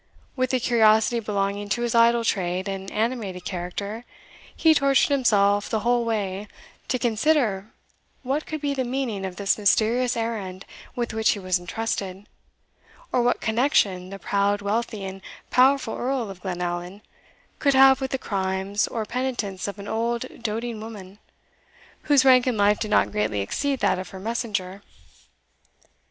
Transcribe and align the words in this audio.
With 0.35 0.49
the 0.49 0.59
curiosity 0.59 1.19
belonging 1.19 1.69
to 1.69 1.83
his 1.83 1.93
idle 1.93 2.23
trade 2.23 2.67
and 2.67 2.89
animated 2.89 3.45
character, 3.45 4.03
he 4.55 4.73
tortured 4.73 5.11
himself 5.13 5.69
the 5.69 5.81
whole 5.81 6.03
way 6.05 6.47
to 6.87 6.97
consider 6.97 7.67
what 8.23 8.47
could 8.47 8.61
be 8.61 8.73
the 8.73 8.83
meaning 8.83 9.27
of 9.27 9.35
this 9.35 9.59
mysterious 9.59 10.17
errand 10.17 10.65
with 10.95 11.13
which 11.13 11.29
he 11.33 11.39
was 11.39 11.59
entrusted, 11.59 12.25
or 13.11 13.21
what 13.21 13.41
connection 13.41 14.09
the 14.09 14.17
proud, 14.17 14.63
wealthy, 14.63 15.03
and 15.05 15.21
powerful 15.51 15.95
Earl 15.95 16.31
of 16.31 16.41
Glenallan 16.41 17.03
could 17.59 17.75
have 17.75 18.01
with 18.01 18.09
the 18.09 18.17
crimes 18.17 18.87
or 18.87 19.05
penitence 19.05 19.67
of 19.67 19.77
an 19.77 19.87
old 19.87 20.25
doting 20.41 20.81
woman, 20.81 21.19
whose 22.05 22.25
rank 22.25 22.47
in 22.47 22.57
life 22.57 22.79
did 22.79 22.89
not 22.89 23.11
greatly 23.11 23.39
exceed 23.41 23.81
that 23.81 23.99
of 23.99 24.09
her 24.09 24.19
messenger. 24.19 24.81